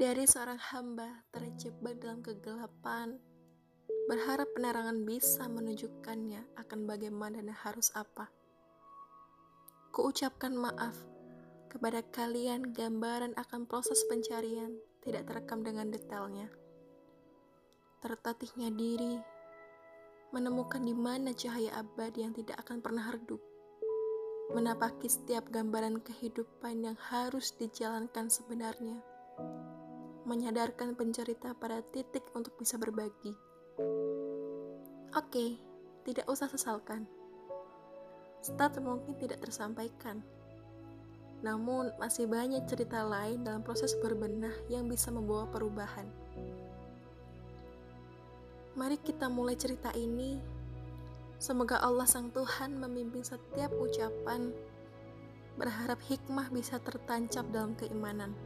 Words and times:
Dari 0.00 0.24
seorang 0.24 0.56
hamba 0.72 1.28
terjebak 1.28 2.00
dalam 2.00 2.24
kegelapan, 2.24 3.20
berharap 4.08 4.48
penerangan 4.56 5.04
bisa 5.04 5.44
menunjukkannya 5.44 6.56
akan 6.56 6.88
bagaimana 6.88 7.44
dan 7.44 7.52
harus 7.52 7.92
apa. 7.92 8.32
Kuucapkan 9.92 10.56
maaf 10.56 10.96
kepada 11.68 12.00
kalian 12.16 12.72
gambaran 12.72 13.36
akan 13.36 13.68
proses 13.68 14.00
pencarian 14.08 14.72
tidak 15.04 15.28
terekam 15.28 15.60
dengan 15.60 15.92
detailnya. 15.92 16.48
Tertatihnya 18.00 18.72
diri, 18.72 19.20
menemukan 20.32 20.80
di 20.80 20.96
mana 20.96 21.36
cahaya 21.36 21.76
abadi 21.76 22.24
yang 22.24 22.32
tidak 22.32 22.56
akan 22.64 22.80
pernah 22.80 23.04
redup 23.12 23.44
menapaki 24.50 25.06
setiap 25.06 25.46
gambaran 25.52 26.02
kehidupan 26.02 26.82
yang 26.82 26.98
harus 26.98 27.54
dijalankan 27.54 28.26
sebenarnya, 28.26 28.98
menyadarkan 30.24 30.96
pencerita 30.98 31.56
pada 31.56 31.80
titik 31.80 32.24
untuk 32.36 32.56
bisa 32.60 32.76
berbagi. 32.76 33.32
Oke, 35.16 35.56
tidak 36.04 36.26
usah 36.28 36.48
sesalkan. 36.48 37.08
Stat 38.40 38.80
mungkin 38.80 39.16
tidak 39.20 39.44
tersampaikan, 39.44 40.24
namun 41.44 41.92
masih 42.00 42.24
banyak 42.24 42.64
cerita 42.64 43.04
lain 43.04 43.44
dalam 43.44 43.60
proses 43.60 43.92
berbenah 44.00 44.54
yang 44.72 44.88
bisa 44.88 45.12
membawa 45.12 45.44
perubahan. 45.48 46.08
Mari 48.76 48.96
kita 49.02 49.28
mulai 49.28 49.60
cerita 49.60 49.92
ini 49.92 50.60
Semoga 51.40 51.80
Allah 51.80 52.04
Sang 52.04 52.28
Tuhan 52.28 52.76
memimpin 52.76 53.24
setiap 53.24 53.72
ucapan, 53.80 54.52
berharap 55.56 55.96
hikmah 56.04 56.52
bisa 56.52 56.76
tertancap 56.84 57.48
dalam 57.48 57.72
keimanan. 57.80 58.36